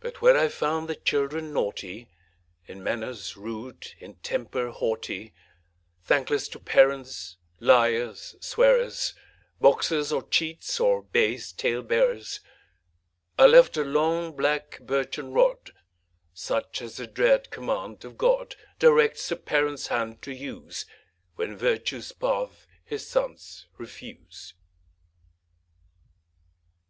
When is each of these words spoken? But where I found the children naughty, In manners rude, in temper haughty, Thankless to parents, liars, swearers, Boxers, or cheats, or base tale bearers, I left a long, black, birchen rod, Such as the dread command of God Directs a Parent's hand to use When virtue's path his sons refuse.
But 0.00 0.20
where 0.20 0.36
I 0.36 0.48
found 0.48 0.86
the 0.86 0.94
children 0.94 1.50
naughty, 1.54 2.08
In 2.66 2.84
manners 2.84 3.38
rude, 3.38 3.92
in 3.98 4.16
temper 4.16 4.68
haughty, 4.70 5.32
Thankless 6.04 6.46
to 6.48 6.58
parents, 6.58 7.38
liars, 7.58 8.36
swearers, 8.40 9.14
Boxers, 9.58 10.12
or 10.12 10.28
cheats, 10.28 10.78
or 10.78 11.00
base 11.00 11.52
tale 11.52 11.82
bearers, 11.82 12.40
I 13.38 13.46
left 13.46 13.78
a 13.78 13.82
long, 13.82 14.36
black, 14.36 14.78
birchen 14.82 15.32
rod, 15.32 15.72
Such 16.34 16.82
as 16.82 16.98
the 16.98 17.06
dread 17.06 17.48
command 17.50 18.04
of 18.04 18.18
God 18.18 18.56
Directs 18.78 19.30
a 19.30 19.36
Parent's 19.36 19.86
hand 19.86 20.20
to 20.20 20.34
use 20.34 20.84
When 21.36 21.56
virtue's 21.56 22.12
path 22.12 22.66
his 22.84 23.08
sons 23.08 23.68
refuse. 23.78 24.52